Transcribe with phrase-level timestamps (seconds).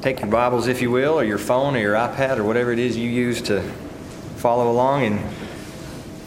[0.00, 2.78] take your Bibles, if you will, or your phone or your iPad or whatever it
[2.78, 3.62] is you use to
[4.36, 5.20] follow along and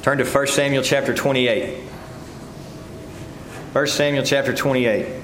[0.01, 1.79] turn to 1 Samuel chapter 28.
[3.71, 5.21] 1 Samuel chapter 28.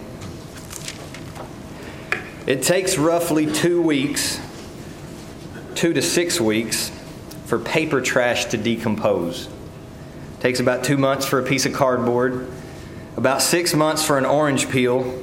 [2.46, 4.40] It takes roughly two weeks,
[5.76, 6.90] two to six weeks,
[7.48, 9.48] for paper trash to decompose.
[9.48, 12.50] It takes about two months for a piece of cardboard,
[13.18, 15.22] about six months for an orange peel,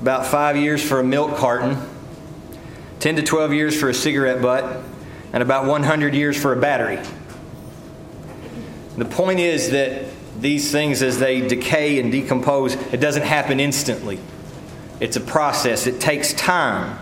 [0.00, 1.76] about five years for a milk carton,
[3.02, 4.80] 10 to 12 years for a cigarette butt,
[5.32, 7.00] and about 100 years for a battery.
[8.96, 10.04] The point is that
[10.38, 14.20] these things, as they decay and decompose, it doesn't happen instantly.
[15.00, 16.96] It's a process, it takes time.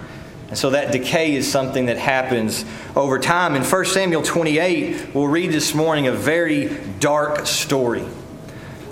[0.49, 2.65] And so that decay is something that happens
[2.97, 3.55] over time.
[3.55, 8.07] In 1 Samuel 28, we'll read this morning a very dark story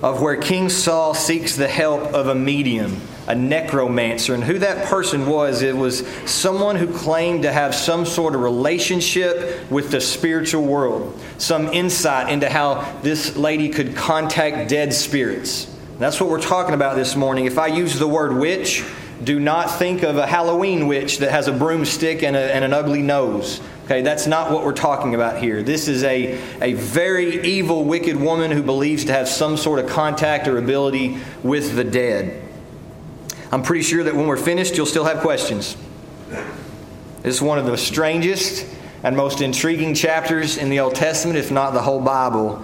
[0.02, 4.34] of where King Saul seeks the help of a medium, a necromancer.
[4.34, 8.40] And who that person was, it was someone who claimed to have some sort of
[8.40, 15.72] relationship with the spiritual world, some insight into how this lady could contact dead spirits.
[15.98, 17.44] That's what we're talking about this morning.
[17.44, 18.82] If I use the word witch,
[19.22, 22.72] do not think of a Halloween witch that has a broomstick and, a, and an
[22.72, 23.60] ugly nose.
[23.84, 25.62] Okay, that's not what we're talking about here.
[25.62, 29.90] This is a, a very evil, wicked woman who believes to have some sort of
[29.90, 32.47] contact or ability with the dead.
[33.50, 35.76] I'm pretty sure that when we're finished, you'll still have questions.
[37.22, 38.66] This is one of the strangest
[39.02, 42.62] and most intriguing chapters in the Old Testament, if not the whole Bible.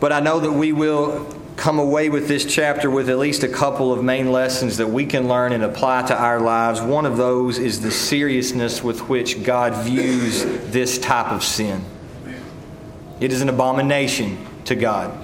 [0.00, 3.48] But I know that we will come away with this chapter with at least a
[3.48, 6.80] couple of main lessons that we can learn and apply to our lives.
[6.80, 11.84] One of those is the seriousness with which God views this type of sin.
[13.20, 15.16] It is an abomination to God.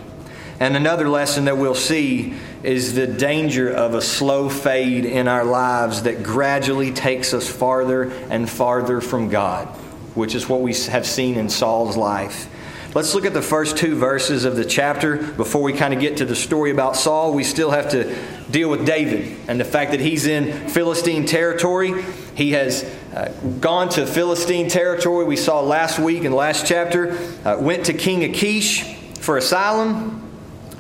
[0.61, 5.45] And another lesson that we'll see is the danger of a slow fade in our
[5.45, 9.69] lives that gradually takes us farther and farther from God,
[10.17, 12.51] which is what we have seen in Saul's life.
[12.95, 16.17] Let's look at the first two verses of the chapter before we kind of get
[16.17, 17.35] to the story about Saul.
[17.35, 18.17] We still have to
[18.51, 22.03] deal with David and the fact that he's in Philistine territory.
[22.35, 22.83] He has
[23.15, 25.25] uh, gone to Philistine territory.
[25.25, 27.13] We saw last week in the last chapter,
[27.45, 28.83] uh, went to King Achish
[29.21, 30.28] for asylum.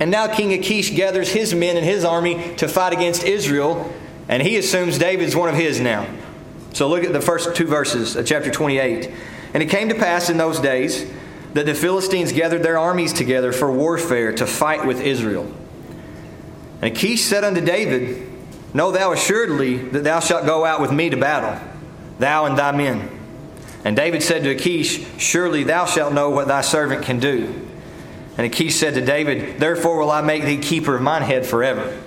[0.00, 3.92] And now King Achish gathers his men and his army to fight against Israel,
[4.28, 6.06] and he assumes David's one of his now.
[6.72, 9.10] So look at the first two verses of chapter 28.
[9.54, 11.10] And it came to pass in those days
[11.54, 15.53] that the Philistines gathered their armies together for warfare to fight with Israel.
[16.80, 18.30] And Achish said unto David,
[18.75, 21.59] Know thou assuredly that thou shalt go out with me to battle,
[22.19, 23.10] thou and thy men.
[23.84, 27.66] And David said to Achish, Surely thou shalt know what thy servant can do.
[28.38, 32.00] And Achish said to David, Therefore will I make thee keeper of mine head forever.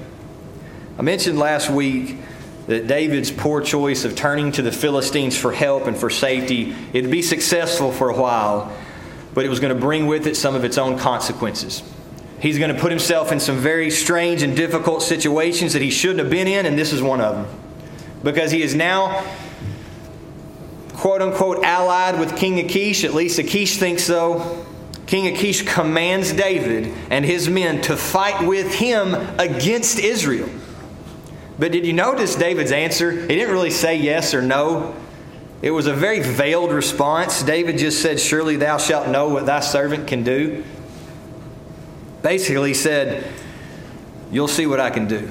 [0.97, 2.15] I mentioned last week
[2.67, 7.11] that David's poor choice of turning to the Philistines for help and for safety, it'd
[7.11, 8.71] be successful for a while,
[9.33, 11.83] but it was going to bring with it some of its own consequences.
[12.39, 16.19] He's going to put himself in some very strange and difficult situations that he shouldn't
[16.19, 17.47] have been in, and this is one of them.
[18.23, 19.25] Because he is now,
[20.93, 24.65] quote unquote, allied with King Achish, at least Achish thinks so.
[25.11, 30.47] King Achish commands David and his men to fight with him against Israel.
[31.59, 33.11] But did you notice David's answer?
[33.11, 34.95] He didn't really say yes or no.
[35.61, 37.43] It was a very veiled response.
[37.43, 40.63] David just said, Surely thou shalt know what thy servant can do.
[42.21, 43.27] Basically, he said,
[44.31, 45.29] You'll see what I can do.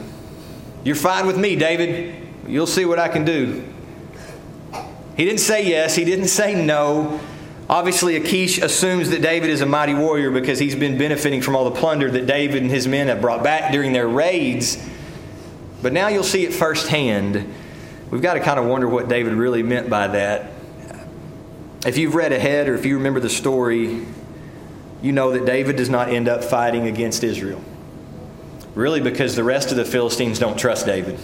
[0.84, 2.28] You're fine with me, David.
[2.47, 3.66] You'll see what I can do.
[5.16, 7.18] He didn't say yes, he didn't say no.
[7.70, 11.70] Obviously, Achish assumes that David is a mighty warrior because he's been benefiting from all
[11.70, 14.76] the plunder that David and his men have brought back during their raids.
[15.80, 17.54] But now you'll see it firsthand
[18.10, 20.50] we've got to kind of wonder what David really meant by that.
[21.86, 24.04] If you've read ahead or if you remember the story,
[25.00, 27.62] you know that David does not end up fighting against Israel.
[28.75, 31.20] Really, because the rest of the Philistines don't trust David.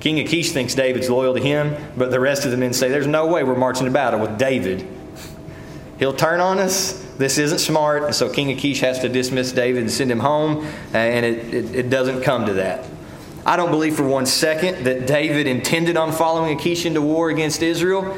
[0.00, 3.06] King Achish thinks David's loyal to him, but the rest of the men say, There's
[3.06, 4.86] no way we're marching to battle with David.
[6.02, 7.00] He'll turn on us.
[7.16, 8.02] This isn't smart.
[8.02, 11.54] And so King Achish has to dismiss David and send him home, uh, and it,
[11.54, 12.84] it, it doesn't come to that.
[13.46, 17.62] I don't believe for one second that David intended on following Achish into war against
[17.62, 18.16] Israel,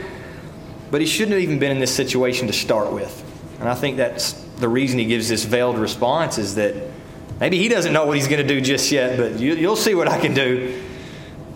[0.91, 3.23] but he shouldn't have even been in this situation to start with.
[3.61, 6.75] And I think that's the reason he gives this veiled response is that
[7.39, 9.95] maybe he doesn't know what he's going to do just yet, but you, will see
[9.95, 10.83] what I can do.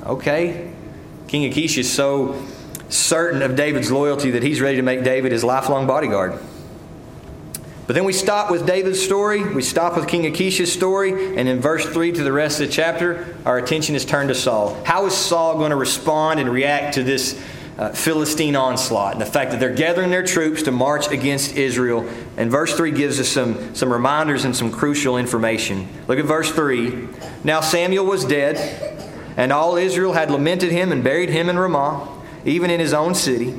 [0.05, 0.75] Okay.
[1.27, 2.35] King Achish is so
[2.89, 6.39] certain of David's loyalty that he's ready to make David his lifelong bodyguard.
[7.87, 11.59] But then we stop with David's story, we stop with King Achish's story, and in
[11.59, 14.79] verse 3 to the rest of the chapter, our attention is turned to Saul.
[14.85, 17.43] How is Saul going to respond and react to this
[17.79, 22.09] uh, Philistine onslaught and the fact that they're gathering their troops to march against Israel.
[22.37, 25.87] And verse 3 gives us some, some reminders and some crucial information.
[26.09, 27.09] Look at verse 3.
[27.45, 28.57] Now Samuel was dead,
[29.37, 33.15] and all Israel had lamented him and buried him in Ramah, even in his own
[33.15, 33.59] city.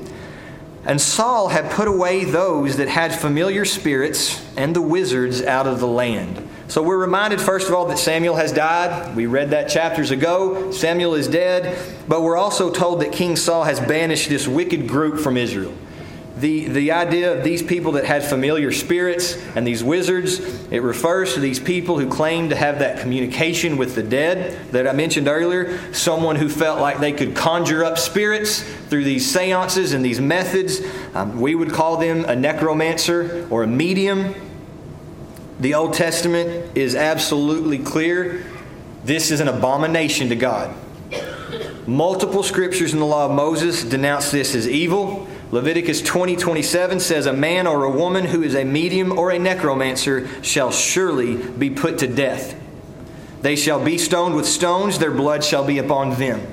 [0.86, 5.80] And Saul had put away those that had familiar spirits and the wizards out of
[5.80, 6.48] the land.
[6.68, 9.16] So we're reminded, first of all, that Samuel has died.
[9.16, 10.72] We read that chapters ago.
[10.72, 11.78] Samuel is dead.
[12.08, 15.74] But we're also told that King Saul has banished this wicked group from Israel.
[16.40, 20.40] The, the idea of these people that had familiar spirits and these wizards,
[20.72, 24.88] it refers to these people who claim to have that communication with the dead that
[24.88, 25.94] I mentioned earlier.
[25.94, 30.80] Someone who felt like they could conjure up spirits through these seances and these methods.
[31.14, 34.34] Um, we would call them a necromancer or a medium.
[35.60, 38.46] The Old Testament is absolutely clear.
[39.04, 40.74] This is an abomination to God.
[41.86, 45.28] Multiple scriptures in the law of Moses denounce this as evil.
[45.52, 49.40] Leviticus 20 27 says, A man or a woman who is a medium or a
[49.40, 52.56] necromancer shall surely be put to death.
[53.42, 56.46] They shall be stoned with stones, their blood shall be upon them.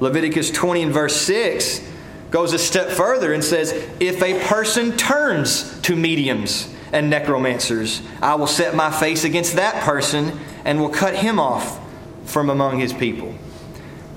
[0.00, 1.88] Leviticus 20 and verse 6
[2.30, 8.02] goes a step further and says, If a person turns to mediums, and necromancers.
[8.22, 11.80] I will set my face against that person and will cut him off
[12.24, 13.34] from among his people.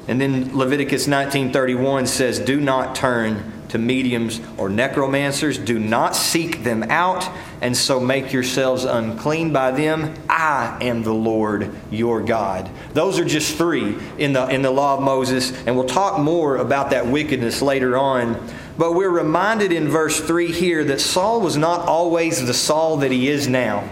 [0.07, 5.57] And then Leviticus 19:31 says, "Do not turn to mediums or necromancers.
[5.57, 7.27] Do not seek them out,
[7.61, 10.13] and so make yourselves unclean by them.
[10.29, 14.97] I am the Lord your God." Those are just three in the in the law
[14.97, 18.35] of Moses, and we'll talk more about that wickedness later on.
[18.77, 23.11] But we're reminded in verse 3 here that Saul was not always the Saul that
[23.11, 23.83] he is now.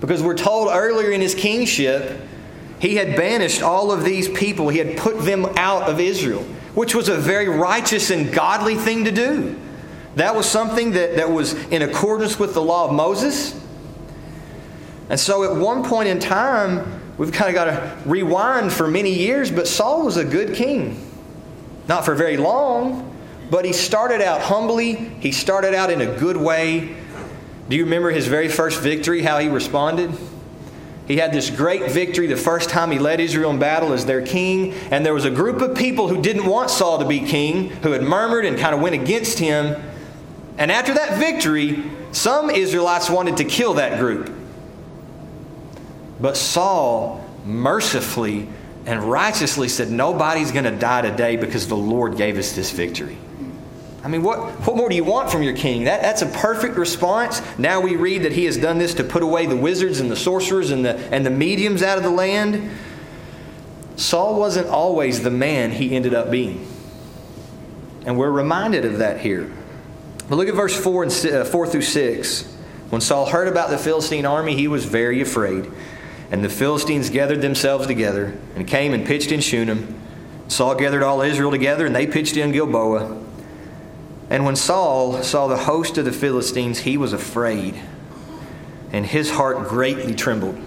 [0.00, 2.18] Because we're told earlier in his kingship,
[2.78, 6.42] he had banished all of these people, he had put them out of Israel,
[6.74, 9.58] which was a very righteous and godly thing to do.
[10.16, 13.58] That was something that, that was in accordance with the law of Moses.
[15.08, 19.12] And so at one point in time, we've kind of got to rewind for many
[19.12, 21.08] years, but Saul was a good king.
[21.88, 23.16] Not for very long,
[23.50, 24.94] but he started out humbly.
[24.94, 26.94] He started out in a good way.
[27.68, 30.12] Do you remember his very first victory, how he responded?
[31.06, 34.24] He had this great victory the first time he led Israel in battle as their
[34.24, 37.70] king, and there was a group of people who didn't want Saul to be king,
[37.82, 39.82] who had murmured and kind of went against him.
[40.58, 41.82] And after that victory,
[42.12, 44.32] some Israelites wanted to kill that group.
[46.20, 48.48] But Saul mercifully
[48.86, 53.18] and righteously said, Nobody's going to die today because the Lord gave us this victory.
[54.04, 55.84] I mean, what, what more do you want from your king?
[55.84, 57.40] That, that's a perfect response.
[57.56, 60.16] Now we read that he has done this to put away the wizards and the
[60.16, 62.70] sorcerers and the, and the mediums out of the land.
[63.94, 66.66] Saul wasn't always the man he ended up being.
[68.04, 69.52] And we're reminded of that here.
[70.28, 72.56] But look at verse 4, and, uh, 4 through 6.
[72.90, 75.70] When Saul heard about the Philistine army, he was very afraid.
[76.32, 80.00] And the Philistines gathered themselves together and came and pitched in Shunem.
[80.48, 83.22] Saul gathered all Israel together, and they pitched in Gilboa.
[84.32, 87.78] And when Saul saw the host of the Philistines, he was afraid,
[88.90, 90.58] and his heart greatly trembled.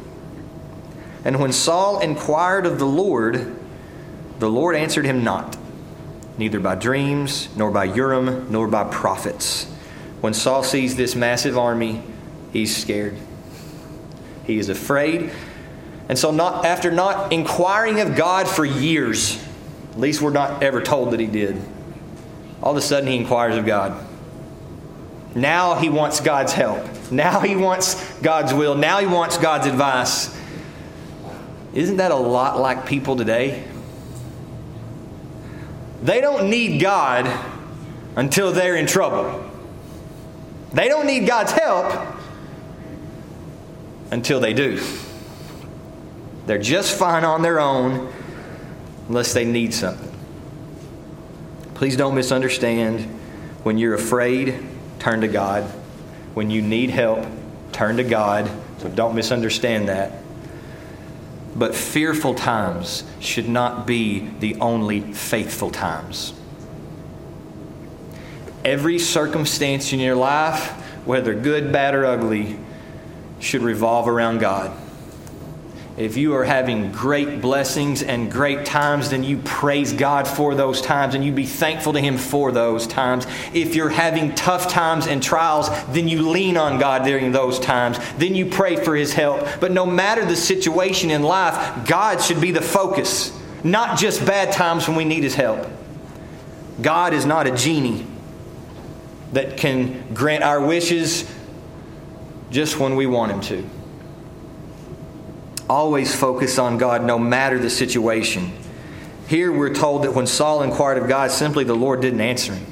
[1.24, 3.56] And when Saul inquired of the Lord,
[4.38, 5.58] the Lord answered him not,
[6.38, 9.66] neither by dreams, nor by Urim, nor by prophets.
[10.22, 12.04] When Saul sees this massive army,
[12.54, 13.18] he's scared.
[14.45, 15.31] He is afraid
[16.07, 19.44] and so, not, after not inquiring of God for years,
[19.92, 21.60] at least we're not ever told that he did,
[22.66, 24.06] all of a sudden he inquires of God.
[25.36, 27.12] Now he wants God's help.
[27.12, 28.74] Now he wants God's will.
[28.74, 30.36] Now he wants God's advice.
[31.74, 33.68] Isn't that a lot like people today?
[36.02, 37.28] They don't need God
[38.16, 39.48] until they're in trouble.
[40.74, 42.18] They don't need God's help
[44.12, 44.81] until they do.
[46.48, 48.12] They're just fine on their own
[49.07, 50.15] unless they need something.
[51.76, 53.02] Please don't misunderstand.
[53.64, 54.66] When you're afraid,
[54.98, 55.64] turn to God.
[56.34, 57.26] When you need help,
[57.74, 58.50] turn to God.
[58.80, 60.14] So don't misunderstand that.
[61.56, 66.34] But fearful times should not be the only faithful times.
[68.64, 70.72] Every circumstance in your life,
[71.06, 72.58] whether good, bad, or ugly,
[73.40, 74.76] should revolve around God.
[75.97, 80.81] If you are having great blessings and great times, then you praise God for those
[80.81, 83.25] times and you be thankful to Him for those times.
[83.54, 87.97] If you're having tough times and trials, then you lean on God during those times.
[88.18, 89.47] Then you pray for His help.
[89.61, 93.31] But no matter the situation in life, God should be the focus,
[93.64, 95.66] not just bad times when we need His help.
[96.81, 98.06] God is not a genie
[99.31, 101.33] that can grant our wishes
[102.52, 103.75] just when we want Him to.
[105.69, 108.52] Always focus on God no matter the situation.
[109.28, 112.66] Here we're told that when Saul inquired of God, simply the Lord didn't answer him.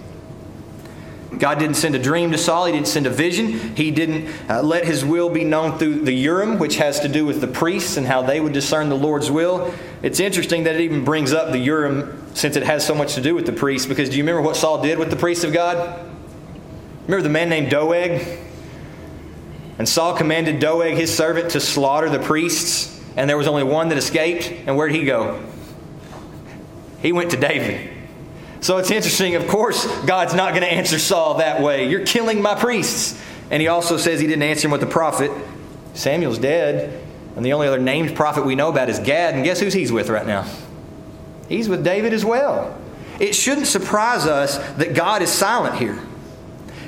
[1.39, 2.65] God didn't send a dream to Saul.
[2.65, 3.75] He didn't send a vision.
[3.75, 7.25] He didn't uh, let his will be known through the Urim, which has to do
[7.25, 9.73] with the priests and how they would discern the Lord's will.
[10.03, 13.21] It's interesting that it even brings up the Urim since it has so much to
[13.21, 15.53] do with the priests, because do you remember what Saul did with the priests of
[15.53, 16.05] God?
[17.07, 18.39] Remember the man named Doeg?
[19.77, 23.89] And Saul commanded Doeg, his servant, to slaughter the priests, and there was only one
[23.89, 24.51] that escaped.
[24.67, 25.43] And where'd he go?
[27.01, 27.89] He went to David.
[28.61, 29.35] So it's interesting.
[29.35, 31.89] Of course, God's not going to answer Saul that way.
[31.89, 33.21] You're killing my priests.
[33.51, 35.31] And he also says he didn't answer him with the prophet.
[35.93, 37.03] Samuel's dead.
[37.35, 39.35] And the only other named prophet we know about is Gad.
[39.35, 40.47] And guess who's he's with right now?
[41.49, 42.79] He's with David as well.
[43.19, 45.99] It shouldn't surprise us that God is silent here.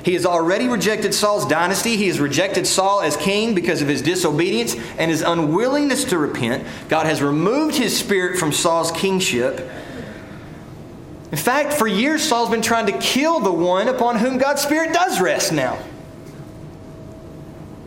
[0.06, 1.98] He has already rejected Saul's dynasty.
[1.98, 6.66] He has rejected Saul as king because of his disobedience and his unwillingness to repent.
[6.88, 9.68] God has removed his spirit from Saul's kingship
[11.32, 14.92] in fact, for years, Saul's been trying to kill the one upon whom God's Spirit
[14.92, 15.78] does rest now.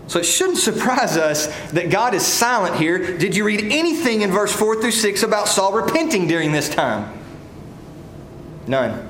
[0.07, 3.17] So it shouldn't surprise us that God is silent here.
[3.17, 7.17] Did you read anything in verse 4 through 6 about Saul repenting during this time?
[8.67, 9.07] None.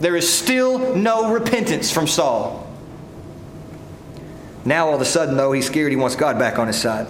[0.00, 2.66] There is still no repentance from Saul.
[4.64, 5.90] Now, all of a sudden, though, he's scared.
[5.90, 7.08] He wants God back on his side.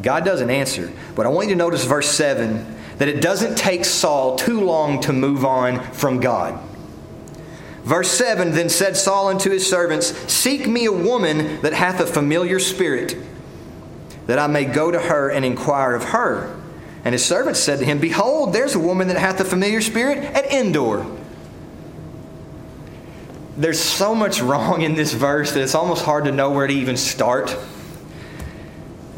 [0.00, 0.92] God doesn't answer.
[1.14, 5.00] But I want you to notice verse 7 that it doesn't take Saul too long
[5.02, 6.60] to move on from God.
[7.82, 12.06] Verse 7 Then said Saul unto his servants, Seek me a woman that hath a
[12.06, 13.16] familiar spirit,
[14.26, 16.56] that I may go to her and inquire of her.
[17.04, 20.18] And his servants said to him, Behold, there's a woman that hath a familiar spirit
[20.18, 21.06] at Endor.
[23.60, 26.72] There's so much wrong in this verse that it's almost hard to know where to
[26.72, 27.54] even start.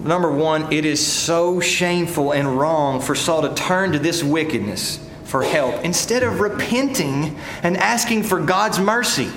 [0.01, 4.99] Number one, it is so shameful and wrong for Saul to turn to this wickedness
[5.23, 9.31] for help instead of repenting and asking for God's mercy.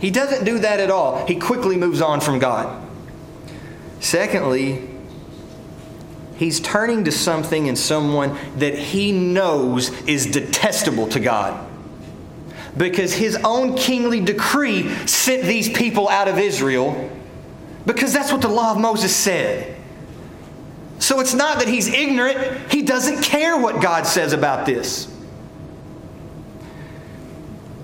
[0.00, 1.24] He doesn't do that at all.
[1.26, 2.84] He quickly moves on from God.
[4.00, 4.90] Secondly,
[6.34, 11.68] he's turning to something and someone that he knows is detestable to God.
[12.76, 17.10] Because his own kingly decree sent these people out of Israel,
[17.84, 19.76] because that's what the law of Moses said.
[20.98, 25.12] So it's not that he's ignorant, he doesn't care what God says about this.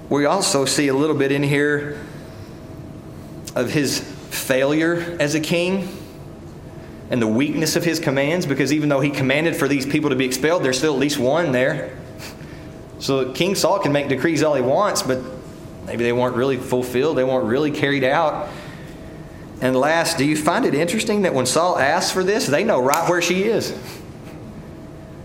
[0.09, 2.01] We also see a little bit in here
[3.55, 5.89] of his failure as a king
[7.11, 10.17] and the weakness of his commands because even though he commanded for these people to
[10.17, 11.98] be expelled, there's still at least one there.
[12.99, 15.21] So King Saul can make decrees all he wants, but
[15.87, 18.49] maybe they weren't really fulfilled, they weren't really carried out.
[19.61, 22.81] And last, do you find it interesting that when Saul asks for this, they know
[22.81, 23.77] right where she is?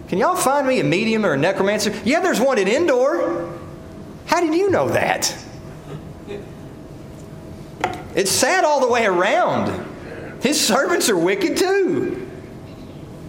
[0.07, 1.93] Can y'all find me a medium or a necromancer?
[2.03, 3.51] Yeah, there's one at Endor.
[4.25, 5.35] How did you know that?
[8.15, 10.41] It's sad all the way around.
[10.41, 12.27] His servants are wicked too.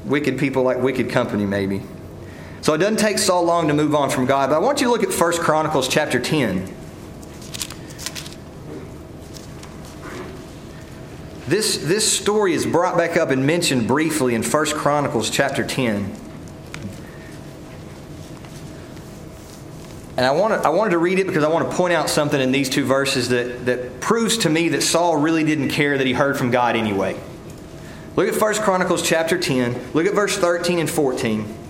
[0.05, 1.81] Wicked people like wicked company, maybe.
[2.65, 4.49] So it doesn't take Saul long to move on from God.
[4.49, 6.75] But I want you to look at 1 Chronicles chapter 10.
[11.47, 16.11] This, this story is brought back up and mentioned briefly in 1 Chronicles chapter 10.
[20.17, 22.41] And I, want I wanted to read it because I want to point out something
[22.41, 26.07] in these two verses that, that proves to me that Saul really didn't care that
[26.07, 27.21] he heard from God anyway.
[28.17, 29.93] Look at 1 Chronicles chapter 10.
[29.93, 31.64] Look at verse 13 and 14.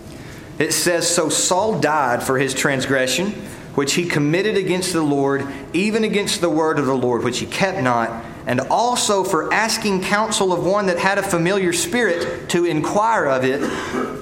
[0.58, 3.30] It says, So Saul died for his transgression,
[3.74, 7.46] which he committed against the Lord, even against the word of the Lord, which he
[7.46, 12.64] kept not and also for asking counsel of one that had a familiar spirit to
[12.64, 13.62] inquire of it,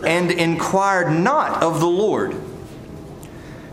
[0.06, 2.36] and inquired not of the Lord.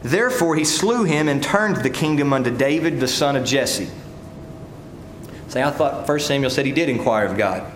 [0.01, 3.89] Therefore he slew him and turned the kingdom unto David the son of Jesse.
[5.50, 7.72] Say, I thought 1 Samuel said he did inquire of God.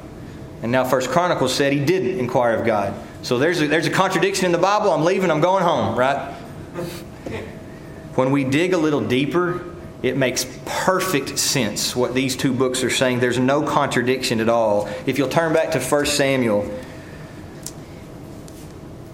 [0.62, 2.94] And now 1 Chronicles said he didn't inquire of God.
[3.24, 4.92] So there's a, there's a contradiction in the Bible.
[4.92, 6.34] I'm leaving, I'm going home, right?
[8.15, 9.63] When we dig a little deeper,
[10.01, 13.22] it makes perfect sense what these two books are saying.
[13.22, 14.89] There's no contradiction at all.
[15.06, 16.70] If you'll turn back to 1 Samuel,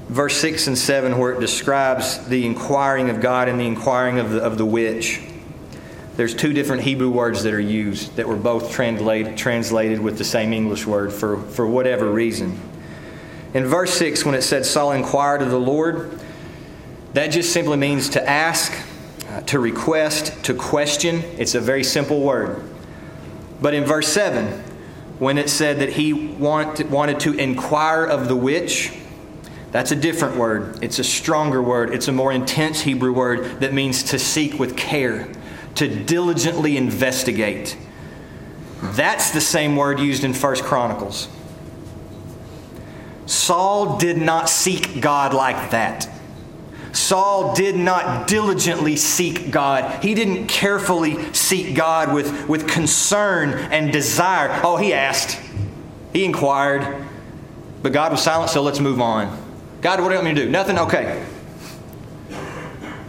[0.07, 4.31] verse 6 and 7, where it describes the inquiring of God and the inquiring of
[4.31, 5.21] the, of the witch,
[6.15, 10.25] there's two different Hebrew words that are used that were both translated, translated with the
[10.25, 12.59] same English word for, for whatever reason.
[13.53, 16.19] In verse 6, when it said Saul inquired of the Lord,
[17.13, 18.71] That just simply means to ask,
[19.27, 21.23] uh, to request, to question.
[21.37, 22.61] It's a very simple word.
[23.61, 24.63] But in verse 7,
[25.17, 28.93] when it said that he want, wanted to inquire of the witch,
[29.71, 30.83] that's a different word.
[30.83, 31.93] It's a stronger word.
[31.93, 35.27] It's a more intense Hebrew word that means to seek with care,
[35.75, 37.75] to diligently investigate.
[38.81, 41.27] That's the same word used in First Chronicles.
[43.29, 46.09] Saul did not seek God like that.
[46.93, 50.03] Saul did not diligently seek God.
[50.03, 54.59] He didn't carefully seek God with, with concern and desire.
[54.63, 55.39] Oh, he asked,
[56.11, 57.05] he inquired,
[57.83, 59.27] but God was silent, so let's move on.
[59.81, 60.51] God, what do you want me to do?
[60.51, 60.79] Nothing?
[60.79, 61.23] Okay.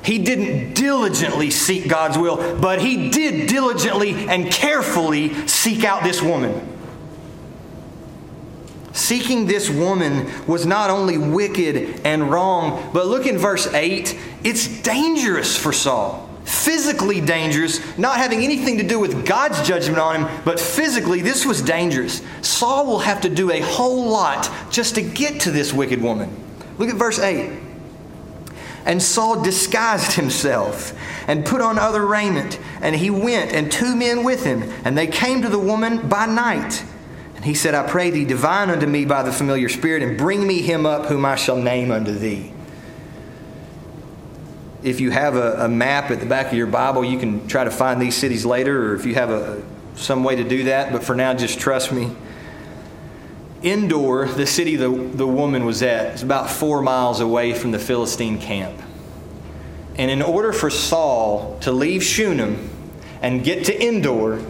[0.04, 6.20] He didn't diligently seek God's will, but he did diligently and carefully seek out this
[6.20, 6.69] woman.
[9.00, 14.82] Seeking this woman was not only wicked and wrong, but look in verse 8, it's
[14.82, 16.28] dangerous for Saul.
[16.44, 21.46] Physically dangerous, not having anything to do with God's judgment on him, but physically, this
[21.46, 22.20] was dangerous.
[22.42, 26.28] Saul will have to do a whole lot just to get to this wicked woman.
[26.76, 27.58] Look at verse 8.
[28.84, 30.92] And Saul disguised himself
[31.26, 35.06] and put on other raiment, and he went, and two men with him, and they
[35.06, 36.84] came to the woman by night.
[37.40, 40.46] And he said, I pray thee, divine unto me by the familiar spirit, and bring
[40.46, 42.52] me him up whom I shall name unto thee.
[44.82, 47.64] If you have a, a map at the back of your Bible, you can try
[47.64, 49.62] to find these cities later, or if you have a,
[49.94, 52.14] some way to do that, but for now, just trust me.
[53.62, 57.78] Endor, the city the, the woman was at, is about four miles away from the
[57.78, 58.78] Philistine camp.
[59.96, 62.68] And in order for Saul to leave Shunem
[63.22, 64.44] and get to Endor,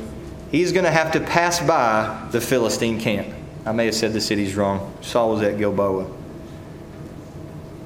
[0.51, 3.35] he's going to have to pass by the Philistine camp.
[3.65, 4.93] I may have said the city's wrong.
[5.01, 6.11] Saul was at Gilboa.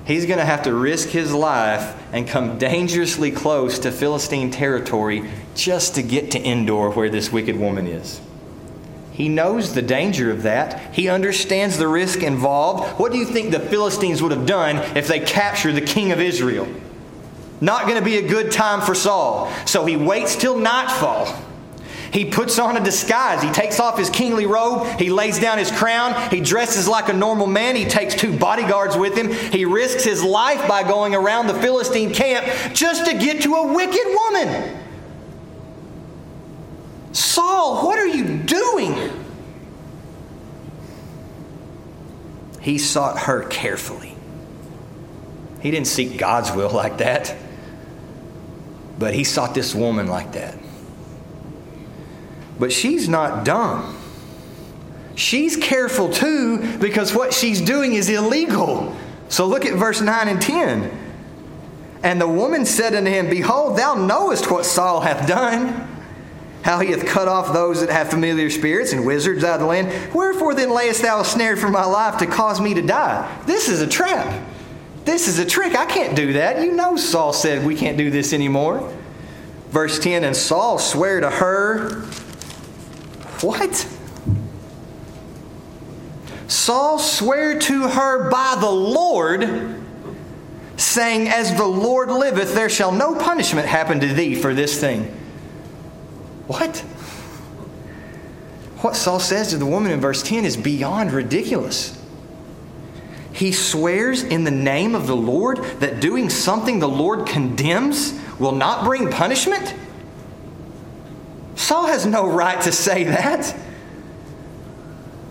[0.07, 5.31] He's going to have to risk his life and come dangerously close to Philistine territory
[5.55, 8.21] just to get to Endor, where this wicked woman is.
[9.13, 10.95] He knows the danger of that.
[10.95, 12.99] He understands the risk involved.
[12.99, 16.21] What do you think the Philistines would have done if they captured the king of
[16.21, 16.69] Israel?
[17.61, 19.51] Not going to be a good time for Saul.
[19.67, 21.27] So he waits till nightfall
[22.15, 23.43] he puts on a disguise.
[23.43, 24.87] He takes off his kingly robe.
[25.01, 26.31] He lays down his crown.
[26.31, 27.75] He dresses like a normal man.
[27.75, 29.33] He takes two bodyguards with him.
[29.33, 33.73] He risks his life by going around the Philistine camp just to get to a
[33.73, 34.81] wicked woman.
[37.11, 39.11] Saul, what are you doing?
[42.61, 44.15] He sought her carefully.
[45.61, 47.35] He didn't seek God's will like that,
[49.01, 50.57] but he sought this woman like that.
[52.59, 53.99] But she's not dumb.
[55.17, 58.97] She's careful too because what she's doing is illegal.
[59.29, 61.01] So look at verse 9 and 10.
[62.03, 65.89] And the woman said unto him, Behold, thou knowest what Saul hath done,
[66.63, 69.67] how he hath cut off those that have familiar spirits and wizards out of the
[69.67, 70.15] land.
[70.15, 73.43] Wherefore then layest thou a snare for my life to cause me to die?
[73.47, 74.47] This is a trap.
[75.05, 75.75] This is a trick.
[75.75, 76.63] I can't do that.
[76.63, 78.93] You know Saul said we can't do this anymore.
[79.71, 82.05] Verse 10 And Saul sware to her
[83.45, 83.87] what?
[86.49, 89.83] Saul sware to her by the Lord,
[90.77, 95.05] saying, As the Lord liveth, there shall no punishment happen to thee for this thing.
[96.47, 96.79] What?
[98.79, 102.01] What Saul says to the woman in verse 10 is beyond ridiculous.
[103.33, 108.53] He swears in the name of the Lord that doing something the Lord condemns will
[108.53, 109.75] not bring punishment?
[111.65, 113.51] Saul has no right to say that.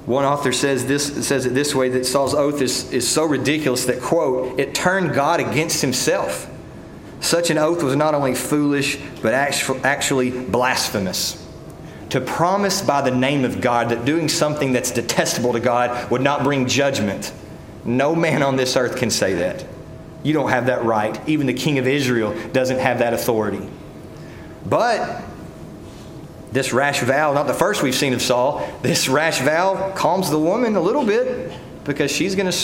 [0.08, 3.86] One author says this says it this way that Saul's oath is, is so ridiculous
[3.86, 6.50] that, quote, it turned God against himself.
[7.20, 11.40] Such an oath was not only foolish, but actually blasphemous.
[12.10, 16.22] To promise by the name of God that doing something that's detestable to God would
[16.22, 17.32] not bring judgment.
[17.86, 19.64] No man on this earth can say that.
[20.24, 21.18] You don't have that right.
[21.30, 23.70] Even the king of Israel doesn't have that authority.
[24.66, 25.24] But
[26.54, 30.40] this rash vow, not the first we've seen of Saul, this rash vow calms the
[30.40, 31.52] woman a little bit
[31.84, 32.58] because she's going to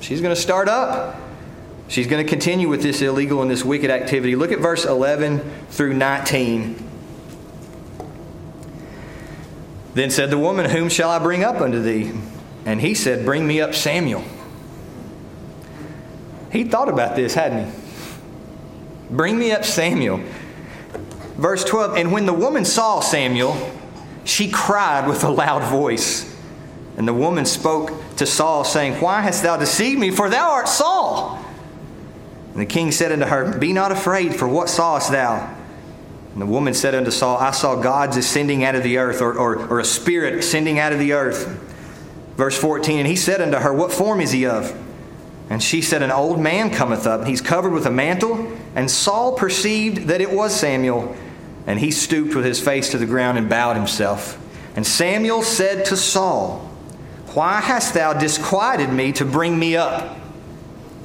[0.00, 1.20] she's going to start up.
[1.86, 4.36] She's going to continue with this illegal and this wicked activity.
[4.36, 6.82] Look at verse 11 through 19.
[9.92, 12.12] Then said the woman, Whom shall I bring up unto thee?
[12.64, 14.24] And he said, Bring me up Samuel.
[16.50, 17.78] He thought about this, hadn't he?
[19.10, 20.20] Bring me up Samuel.
[21.36, 23.56] Verse 12 And when the woman saw Samuel,
[24.24, 26.32] she cried with a loud voice.
[26.96, 30.10] And the woman spoke to Saul, saying, Why hast thou deceived me?
[30.10, 31.44] For thou art Saul.
[32.52, 35.54] And the king said unto her, Be not afraid, for what sawest thou?
[36.32, 39.34] And the woman said unto Saul, I saw gods ascending out of the earth, or,
[39.34, 41.46] or, or a spirit ascending out of the earth.
[42.36, 44.76] Verse 14, And he said unto her, What form is he of?
[45.50, 48.52] And she said, An old man cometh up, he's covered with a mantle.
[48.74, 51.16] And Saul perceived that it was Samuel,
[51.66, 54.38] and he stooped with his face to the ground and bowed himself.
[54.76, 56.58] And Samuel said to Saul,
[57.32, 60.18] Why hast thou disquieted me to bring me up?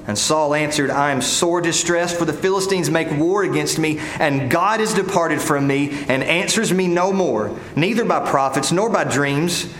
[0.07, 4.49] And Saul answered, I am sore distressed, for the Philistines make war against me, and
[4.49, 9.03] God is departed from me, and answers me no more, neither by prophets nor by
[9.03, 9.71] dreams.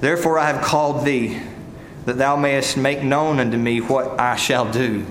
[0.00, 1.40] Therefore I have called thee,
[2.04, 5.04] that thou mayest make known unto me what I shall do.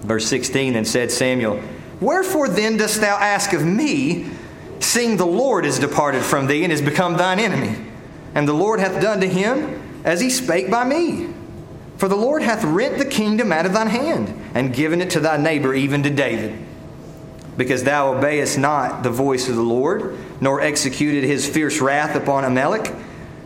[0.00, 1.60] Verse 16 And said Samuel,
[2.00, 4.30] Wherefore then dost thou ask of me,
[4.80, 7.76] seeing the Lord is departed from thee and is become thine enemy?
[8.34, 11.28] And the Lord hath done to him as he spake by me.
[11.98, 15.20] For the Lord hath rent the kingdom out of thine hand, and given it to
[15.20, 16.58] thy neighbor, even to David.
[17.58, 22.44] Because thou obeyest not the voice of the Lord, nor executed his fierce wrath upon
[22.44, 22.94] Amalek,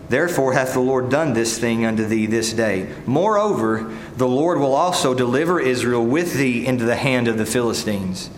[0.09, 2.95] therefore hath the Lord done this thing unto thee this day.
[3.07, 8.31] Moreover, the Lord will also deliver Israel with thee into the hand of the Philistines.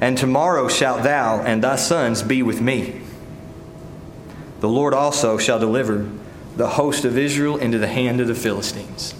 [0.00, 3.02] And tomorrow shalt thou and thy sons be with me.
[4.60, 6.08] The Lord also shall deliver
[6.56, 9.14] the host of Israel into the hand of the Philistines.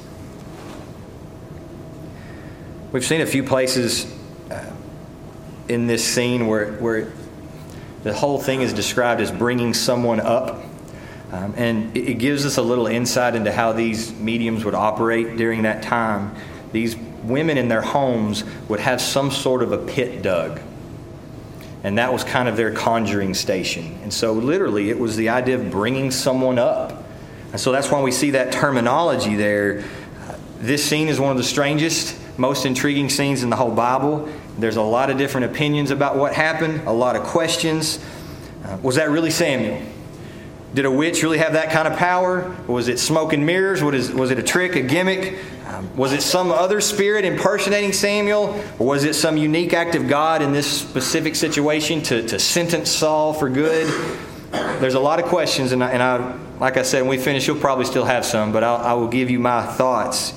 [2.93, 4.13] We've seen a few places
[4.51, 4.71] uh,
[5.69, 7.13] in this scene where, where
[8.03, 10.63] the whole thing is described as bringing someone up.
[11.31, 15.37] Um, and it, it gives us a little insight into how these mediums would operate
[15.37, 16.35] during that time.
[16.73, 20.61] These women in their homes would have some sort of a pit dug.
[21.83, 23.99] And that was kind of their conjuring station.
[24.03, 27.05] And so, literally, it was the idea of bringing someone up.
[27.53, 29.85] And so, that's why we see that terminology there.
[30.59, 34.29] This scene is one of the strangest most intriguing scenes in the whole Bible.
[34.59, 37.99] There's a lot of different opinions about what happened, a lot of questions.
[38.65, 39.83] Uh, was that really Samuel?
[40.73, 42.57] Did a witch really have that kind of power?
[42.67, 43.83] Was it smoke and mirrors?
[43.83, 45.39] Was it a trick, a gimmick?
[45.71, 48.61] Um, was it some other spirit impersonating Samuel?
[48.81, 52.91] Or was it some unique act of God in this specific situation to, to sentence
[52.91, 53.87] Saul for good?
[54.51, 57.47] There's a lot of questions, and I, and I, like I said, when we finish,
[57.47, 60.35] you'll probably still have some, but I'll, I will give you my thoughts.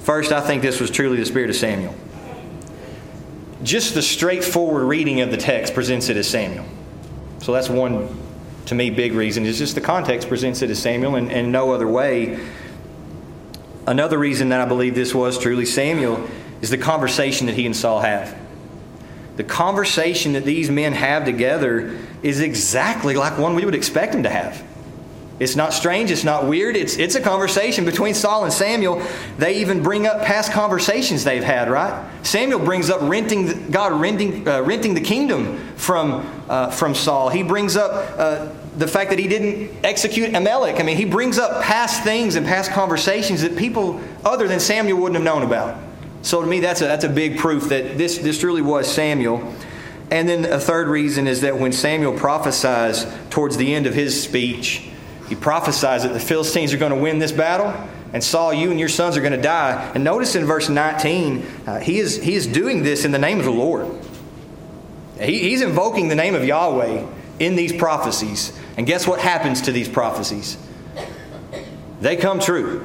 [0.00, 1.94] First, I think this was truly the spirit of Samuel.
[3.62, 6.66] Just the straightforward reading of the text presents it as Samuel.
[7.38, 8.14] So that's one,
[8.66, 9.46] to me, big reason.
[9.46, 12.38] It's just the context presents it as Samuel and, and no other way.
[13.86, 16.28] Another reason that I believe this was truly Samuel
[16.60, 18.38] is the conversation that he and Saul have.
[19.36, 24.22] The conversation that these men have together is exactly like one we would expect them
[24.22, 24.62] to have.
[25.40, 26.12] It's not strange.
[26.12, 26.76] It's not weird.
[26.76, 29.02] It's, it's a conversation between Saul and Samuel.
[29.38, 32.08] They even bring up past conversations they've had, right?
[32.24, 37.30] Samuel brings up renting, God renting, uh, renting the kingdom from, uh, from Saul.
[37.30, 40.80] He brings up uh, the fact that he didn't execute Amalek.
[40.80, 44.98] I mean, he brings up past things and past conversations that people other than Samuel
[44.98, 45.78] wouldn't have known about.
[46.22, 49.54] So to me, that's a, that's a big proof that this, this really was Samuel.
[50.10, 54.22] And then a third reason is that when Samuel prophesies towards the end of his
[54.22, 54.88] speech,
[55.28, 57.74] he prophesies that the Philistines are going to win this battle,
[58.12, 59.90] and Saul, you and your sons are going to die.
[59.94, 63.38] And notice in verse 19, uh, he, is, he is doing this in the name
[63.38, 63.88] of the Lord.
[65.18, 67.06] He, he's invoking the name of Yahweh
[67.38, 68.58] in these prophecies.
[68.76, 70.56] And guess what happens to these prophecies?
[72.00, 72.80] They come true.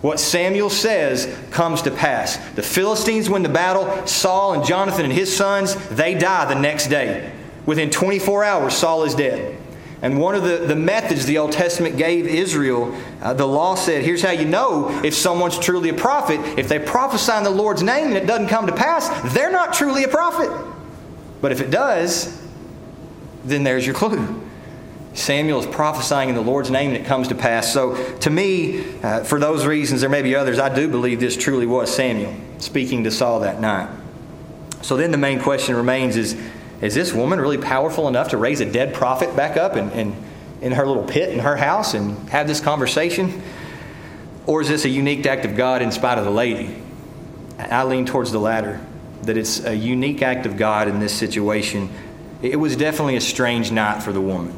[0.00, 2.36] What Samuel says comes to pass.
[2.50, 4.06] The Philistines win the battle.
[4.06, 7.32] Saul and Jonathan and his sons, they die the next day.
[7.64, 9.58] Within 24 hours, Saul is dead.
[10.02, 14.04] And one of the, the methods the Old Testament gave Israel, uh, the law said,
[14.04, 16.38] here's how you know if someone's truly a prophet.
[16.58, 19.72] If they prophesy in the Lord's name and it doesn't come to pass, they're not
[19.72, 20.50] truly a prophet.
[21.40, 22.43] But if it does,
[23.44, 24.42] then there's your clue.
[25.14, 27.72] Samuel is prophesying in the Lord's name and it comes to pass.
[27.72, 31.36] So, to me, uh, for those reasons, there may be others, I do believe this
[31.36, 33.88] truly was Samuel speaking to Saul that night.
[34.82, 36.36] So, then the main question remains is
[36.80, 40.14] is this woman really powerful enough to raise a dead prophet back up and, and
[40.60, 43.42] in her little pit in her house and have this conversation?
[44.46, 46.76] Or is this a unique act of God in spite of the lady?
[47.58, 48.80] I lean towards the latter,
[49.22, 51.88] that it's a unique act of God in this situation.
[52.44, 54.54] It was definitely a strange night for the woman.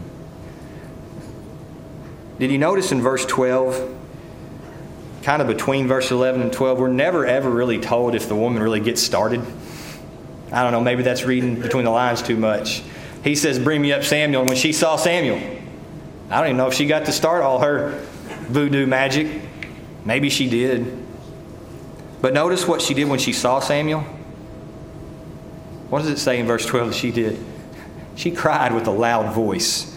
[2.41, 3.97] Did you notice in verse 12,
[5.23, 8.61] kind of between verse 11 and 12, we're never ever really told if the woman
[8.61, 9.41] really gets started?
[10.51, 12.83] I don't know, maybe that's reading between the lines too much.
[13.23, 14.43] He says, Bring me up Samuel.
[14.43, 15.39] And when she saw Samuel,
[16.29, 18.05] I don't even know if she got to start all her
[18.49, 19.43] voodoo magic.
[20.05, 21.07] Maybe she did.
[22.21, 24.01] But notice what she did when she saw Samuel.
[25.89, 27.39] What does it say in verse 12 that she did?
[28.17, 29.95] She cried with a loud voice.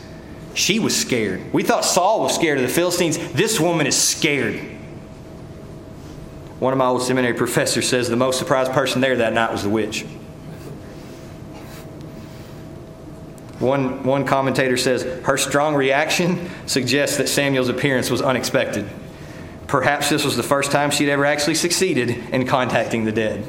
[0.54, 1.54] She was scared.
[1.54, 3.18] We thought Saul was scared of the Philistines.
[3.32, 4.60] This woman is scared.
[6.60, 9.64] One of my old seminary professors says the most surprised person there that night was
[9.64, 10.04] the witch.
[13.60, 18.90] One, one commentator says her strong reaction suggests that Samuel's appearance was unexpected.
[19.68, 23.46] Perhaps this was the first time she'd ever actually succeeded in contacting the dead.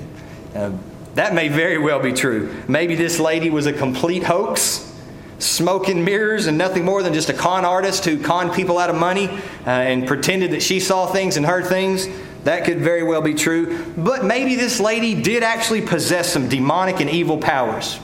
[0.54, 0.72] Uh,
[1.14, 2.54] that may very well be true.
[2.68, 4.92] Maybe this lady was a complete hoax,
[5.38, 8.90] smoke and mirrors, and nothing more than just a con artist who conned people out
[8.90, 12.06] of money uh, and pretended that she saw things and heard things.
[12.44, 13.84] That could very well be true.
[13.96, 17.98] But maybe this lady did actually possess some demonic and evil powers.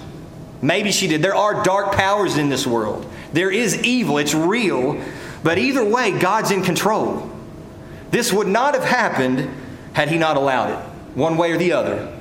[0.60, 1.22] Maybe she did.
[1.22, 3.10] There are dark powers in this world.
[3.32, 5.00] There is evil, it's real.
[5.42, 7.30] But either way, God's in control.
[8.10, 9.48] This would not have happened
[9.92, 10.78] had He not allowed it,
[11.16, 12.15] one way or the other.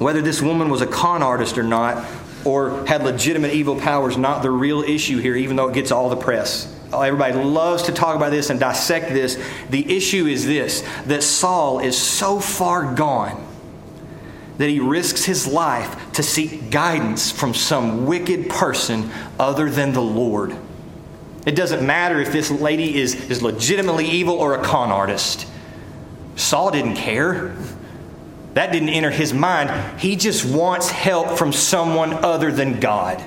[0.00, 2.06] Whether this woman was a con artist or not,
[2.46, 6.08] or had legitimate evil powers, not the real issue here, even though it gets all
[6.08, 6.74] the press.
[6.90, 9.38] Everybody loves to talk about this and dissect this.
[9.68, 13.46] The issue is this that Saul is so far gone
[14.56, 20.00] that he risks his life to seek guidance from some wicked person other than the
[20.00, 20.56] Lord.
[21.44, 25.46] It doesn't matter if this lady is, is legitimately evil or a con artist.
[26.36, 27.54] Saul didn't care.
[28.54, 30.00] That didn't enter his mind.
[30.00, 33.22] He just wants help from someone other than God.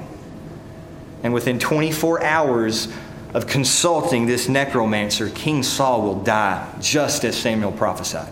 [1.24, 2.92] And within 24 hours
[3.34, 8.32] of consulting this necromancer, King Saul will die, just as Samuel prophesied.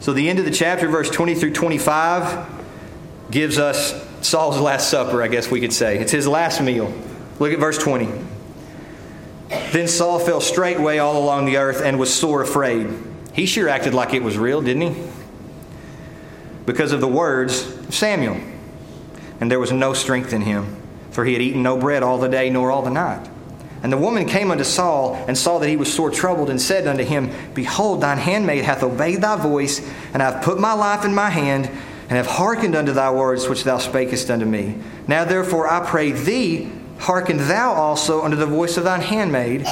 [0.00, 2.46] So, the end of the chapter, verse 20 through 25,
[3.30, 5.98] gives us Saul's Last Supper, I guess we could say.
[5.98, 6.92] It's his last meal.
[7.38, 8.08] Look at verse 20.
[9.48, 12.88] Then Saul fell straightway all along the earth and was sore afraid.
[13.38, 15.02] He sure acted like it was real, didn't he?
[16.66, 18.36] Because of the words of Samuel.
[19.40, 20.78] And there was no strength in him
[21.18, 23.28] for he had eaten no bread all the day nor all the night.
[23.82, 26.86] And the woman came unto Saul and saw that he was sore troubled and said
[26.86, 29.80] unto him, Behold, thine handmaid hath obeyed thy voice,
[30.14, 33.48] and I have put my life in my hand, and have hearkened unto thy words
[33.48, 34.76] which thou spakest unto me.
[35.08, 36.70] Now therefore I pray thee,
[37.00, 39.66] hearken thou also unto the voice of thine handmaid,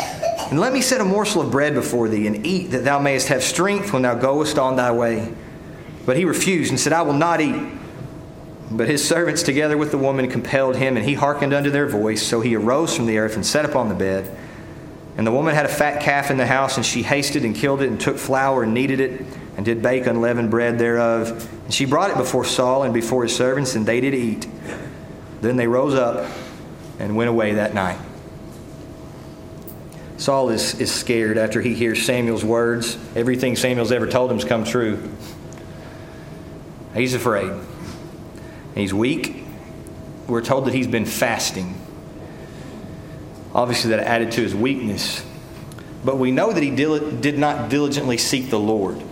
[0.50, 3.28] and let me set a morsel of bread before thee, and eat, that thou mayest
[3.28, 5.32] have strength when thou goest on thy way.
[6.04, 7.60] But he refused and said, I will not eat.
[8.70, 12.22] But his servants, together with the woman, compelled him, and he hearkened unto their voice.
[12.22, 14.36] So he arose from the earth and sat upon the bed.
[15.16, 17.80] And the woman had a fat calf in the house, and she hasted and killed
[17.80, 19.22] it, and took flour and kneaded it,
[19.56, 21.50] and did bake unleavened bread thereof.
[21.64, 24.46] And she brought it before Saul and before his servants, and they did eat.
[25.40, 26.30] Then they rose up
[26.98, 27.98] and went away that night.
[30.18, 32.96] Saul is, is scared after he hears Samuel's words.
[33.14, 35.10] Everything Samuel's ever told him has come true.
[36.94, 37.52] He's afraid
[38.74, 39.44] he's weak.
[40.26, 41.80] We're told that he's been fasting.
[43.54, 45.24] Obviously, that added to his weakness.
[46.04, 49.02] But we know that he did not diligently seek the Lord.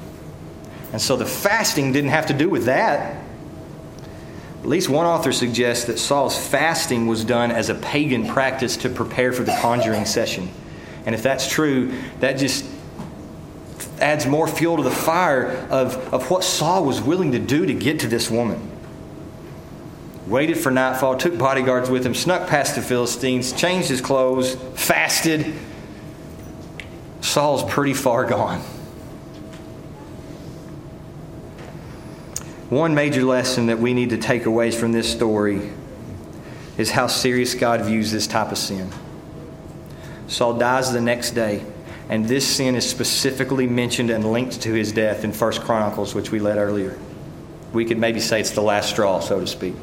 [0.92, 3.22] And so the fasting didn't have to do with that.
[4.60, 8.88] At least one author suggests that Saul's fasting was done as a pagan practice to
[8.88, 10.48] prepare for the conjuring session.
[11.06, 12.64] And if that's true, that just
[14.00, 17.74] adds more fuel to the fire of, of what Saul was willing to do to
[17.74, 18.70] get to this woman
[20.26, 25.54] waited for nightfall, took bodyguards with him, snuck past the Philistines, changed his clothes, fasted.
[27.20, 28.60] Saul's pretty far gone.
[32.70, 35.70] One major lesson that we need to take away from this story
[36.76, 38.90] is how serious God views this type of sin.
[40.26, 41.64] Saul dies the next day,
[42.08, 46.30] and this sin is specifically mentioned and linked to his death in First Chronicles, which
[46.30, 46.98] we read earlier.
[47.72, 49.74] We could maybe say it's the last straw, so to speak.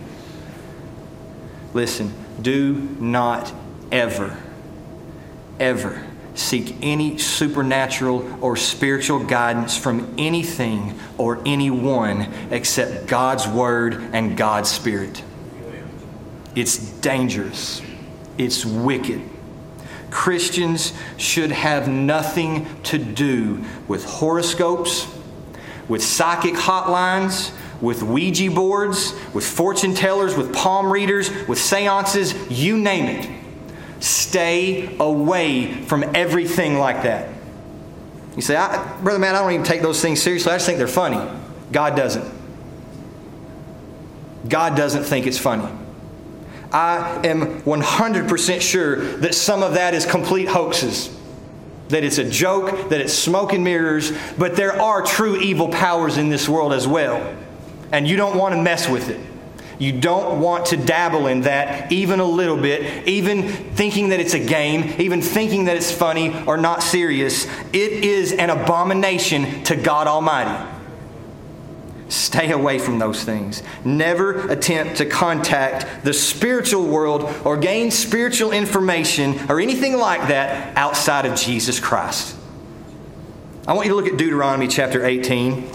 [1.74, 3.52] Listen, do not
[3.92, 4.38] ever,
[5.60, 14.38] ever seek any supernatural or spiritual guidance from anything or anyone except God's Word and
[14.38, 15.24] God's Spirit.
[16.56, 17.82] It's dangerous,
[18.38, 19.22] it's wicked.
[20.12, 25.08] Christians should have nothing to do with horoscopes,
[25.88, 32.78] with psychic hotlines, with Ouija boards, with fortune tellers, with palm readers, with seances, you
[32.78, 33.30] name it.
[34.04, 37.30] Stay away from everything like that.
[38.36, 38.56] You say,
[39.02, 40.52] Brother man, I don't even take those things seriously.
[40.52, 41.20] I just think they're funny.
[41.72, 42.40] God doesn't.
[44.48, 45.68] God doesn't think it's funny.
[46.72, 51.10] I am 100% sure that some of that is complete hoaxes.
[51.92, 56.18] that it's a joke, that it's smoke and mirrors, but there are true evil powers
[56.18, 57.36] in this world as well.
[57.92, 59.20] And you don't want to mess with it.
[59.78, 64.36] You don't want to dabble in that even a little bit, even thinking that it's
[64.36, 67.46] a game, even thinking that it's funny or not serious.
[67.74, 70.71] It is an abomination to God Almighty.
[72.12, 73.64] Stay away from those things.
[73.86, 80.76] Never attempt to contact the spiritual world or gain spiritual information or anything like that
[80.76, 82.36] outside of Jesus Christ.
[83.66, 85.72] I want you to look at Deuteronomy chapter 18.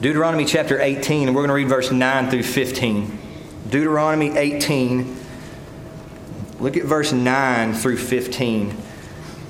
[0.00, 3.18] Deuteronomy chapter 18, and we're going to read verse 9 through 15.
[3.70, 5.16] Deuteronomy 18,
[6.58, 8.76] look at verse 9 through 15.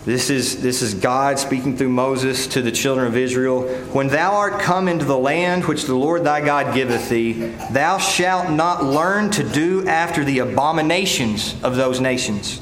[0.07, 3.63] This is, this is God speaking through Moses to the children of Israel.
[3.93, 7.99] When thou art come into the land which the Lord thy God giveth thee, thou
[7.99, 12.61] shalt not learn to do after the abominations of those nations.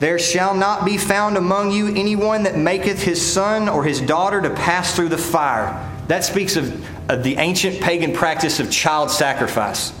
[0.00, 4.42] There shall not be found among you anyone that maketh his son or his daughter
[4.42, 9.10] to pass through the fire that speaks of, of the ancient pagan practice of child
[9.10, 9.98] sacrifice.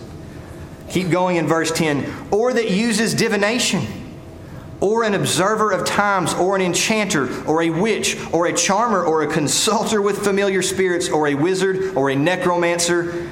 [0.90, 3.86] Keep going in verse 10 or that uses divination,
[4.84, 9.22] or an observer of times, or an enchanter, or a witch, or a charmer, or
[9.22, 13.30] a consulter with familiar spirits, or a wizard, or a necromancer.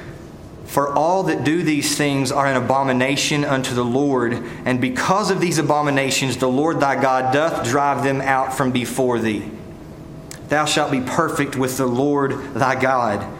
[0.65, 4.33] For all that do these things are an abomination unto the Lord,
[4.65, 9.19] and because of these abominations, the Lord thy God doth drive them out from before
[9.19, 9.51] thee.
[10.47, 13.31] Thou shalt be perfect with the Lord thy God.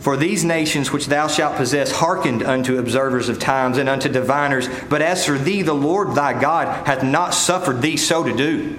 [0.00, 4.68] For these nations which thou shalt possess hearkened unto observers of times and unto diviners,
[4.88, 8.78] but as for thee, the Lord thy God hath not suffered thee so to do.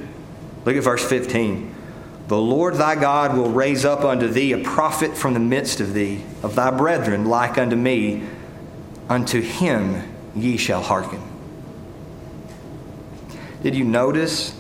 [0.66, 1.76] Look at verse 15.
[2.28, 5.94] The Lord thy God will raise up unto thee a prophet from the midst of
[5.94, 8.24] thee, of thy brethren, like unto me.
[9.10, 10.04] Unto him
[10.36, 11.22] ye shall hearken.
[13.64, 14.56] Did you notice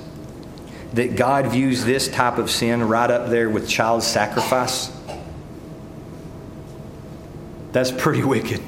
[0.93, 4.91] that God views this type of sin right up there with child sacrifice?
[7.71, 8.61] That's pretty wicked.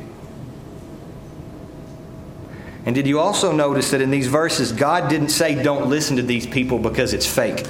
[2.85, 6.23] And did you also notice that in these verses, God didn't say, don't listen to
[6.23, 7.67] these people because it's fake?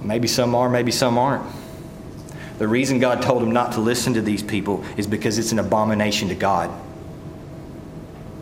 [0.00, 1.44] Maybe some are, maybe some aren't.
[2.58, 5.58] The reason God told him not to listen to these people is because it's an
[5.58, 6.70] abomination to God.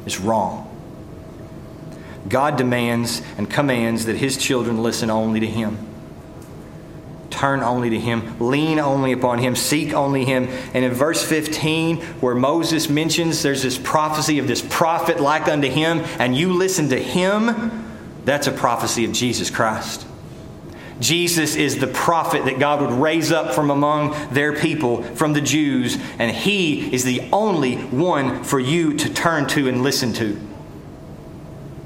[0.04, 0.66] It's wrong.
[2.28, 5.89] God demands and commands that his children listen only to him.
[7.40, 10.46] Turn only to him, lean only upon him, seek only him.
[10.74, 15.66] And in verse 15, where Moses mentions there's this prophecy of this prophet like unto
[15.66, 17.82] him, and you listen to him,
[18.26, 20.06] that's a prophecy of Jesus Christ.
[21.00, 25.40] Jesus is the prophet that God would raise up from among their people, from the
[25.40, 30.38] Jews, and he is the only one for you to turn to and listen to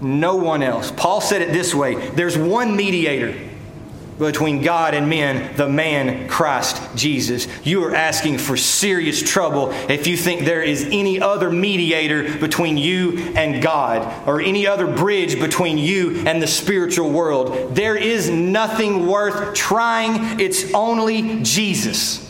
[0.01, 0.91] no one else.
[0.91, 3.54] Paul said it this way there's one mediator
[4.19, 7.49] between God and men, the man Christ Jesus.
[7.65, 12.79] You are asking for serious trouble if you think there is any other mediator between
[12.79, 17.75] you and God or any other bridge between you and the spiritual world.
[17.75, 22.21] There is nothing worth trying, it's only Jesus.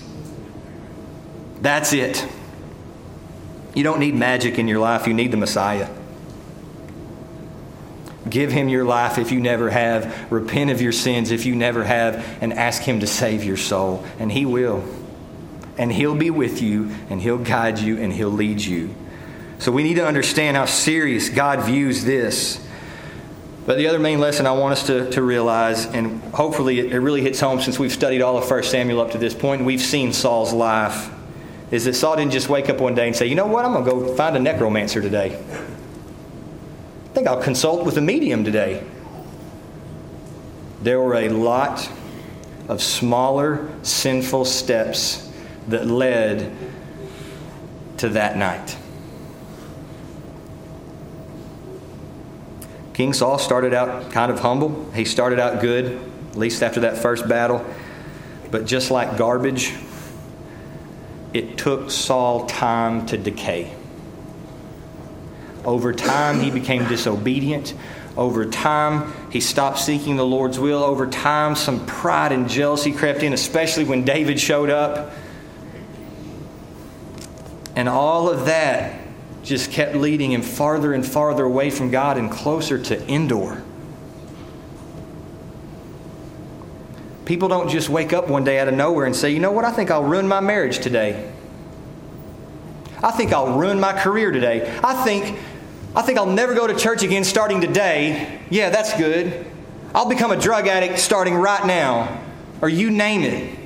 [1.61, 2.27] That's it.
[3.75, 5.88] You don't need magic in your life, you need the Messiah.
[8.35, 10.33] Give him your life if you never have.
[10.33, 12.16] Repent of your sins if you never have.
[12.40, 14.05] And ask him to save your soul.
[14.18, 14.83] And he will.
[15.79, 18.92] And he'll be with you, and he'll guide you, and he'll lead you.
[19.61, 22.61] So we need to understand how serious God views this.
[23.66, 27.23] But the other main lesson I want us to, to realize, and hopefully it, really
[27.23, 29.81] hits home since we've studied all of 1 Samuel up to this point, and we've
[29.81, 31.09] seen Saul's life,
[31.70, 33.73] is that Saul didn't just wake up one day and say, you know what, I'm
[33.75, 35.40] going to go find a necromancer today.
[37.14, 38.85] I think I'll consult with a medium today.
[40.83, 41.88] There were a lot
[42.66, 45.31] of smaller sinful steps
[45.68, 46.53] that led
[47.98, 48.77] to that night.
[52.94, 54.90] King Saul started out kind of humble.
[54.90, 55.96] He started out good,
[56.33, 57.65] at least after that first battle.
[58.50, 59.73] But just like garbage,
[61.33, 63.73] it took Saul time to decay.
[65.65, 67.75] Over time, he became disobedient.
[68.17, 70.85] Over time, he stopped seeking the Lord's will.
[70.85, 75.12] Over time, some pride and jealousy crept in, especially when David showed up.
[77.75, 79.00] And all of that
[79.42, 83.62] just kept leading him farther and farther away from God and closer to Endor.
[87.25, 89.65] People don't just wake up one day out of nowhere and say, you know what,
[89.65, 91.33] I think I'll ruin my marriage today.
[93.02, 94.79] I think I'll ruin my career today.
[94.83, 95.38] I think
[95.97, 98.40] I think I'll never go to church again starting today.
[98.51, 99.47] Yeah, that's good.
[99.95, 102.21] I'll become a drug addict starting right now.
[102.61, 103.59] Or you name it.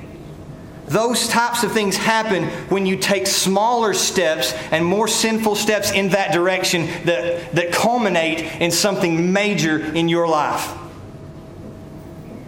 [0.85, 6.09] Those types of things happen when you take smaller steps and more sinful steps in
[6.09, 10.75] that direction that, that culminate in something major in your life.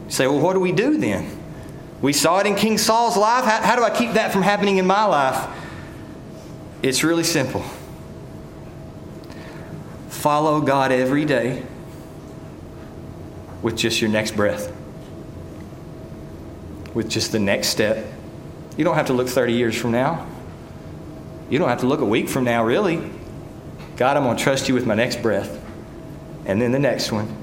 [0.05, 1.37] You say, well, what do we do then?
[2.01, 3.45] We saw it in King Saul's life.
[3.45, 5.47] How, how do I keep that from happening in my life?
[6.81, 7.63] It's really simple.
[10.21, 11.65] Follow God every day
[13.63, 14.71] with just your next breath,
[16.93, 18.05] with just the next step.
[18.77, 20.27] You don't have to look 30 years from now.
[21.49, 23.01] You don't have to look a week from now, really.
[23.97, 25.59] God, I'm going to trust you with my next breath.
[26.45, 27.35] And then the next one.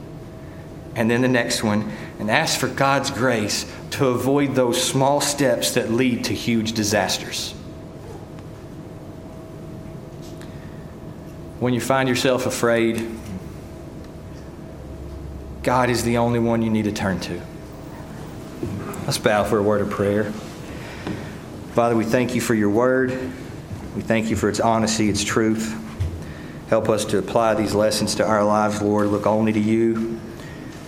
[0.95, 1.91] And then the next one.
[2.21, 7.57] And ask for God's grace to avoid those small steps that lead to huge disasters.
[11.69, 13.07] When you find yourself afraid,
[15.63, 17.43] God is the only one you need to turn to.
[19.05, 20.33] Let's bow for a word of prayer.
[21.75, 23.11] Father, we thank you for your word.
[23.95, 25.79] We thank you for its honesty, its truth.
[26.71, 29.09] Help us to apply these lessons to our lives, Lord.
[29.09, 30.19] Look only to you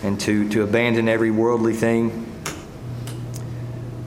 [0.03, 2.31] and to, to abandon every worldly thing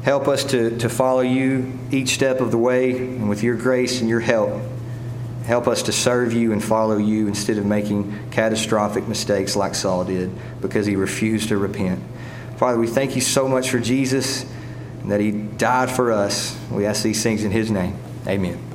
[0.04, 4.02] Help us to, to follow you each step of the way, and with your grace
[4.02, 4.62] and your help,
[5.46, 10.06] help us to serve you and follow you instead of making catastrophic mistakes like Saul
[10.06, 10.32] did
[10.62, 12.02] because he refused to repent.
[12.58, 14.46] Father, we thank you so much for Jesus
[15.02, 16.58] and that he died for us.
[16.72, 17.98] We ask these things in his name.
[18.26, 18.73] Amen.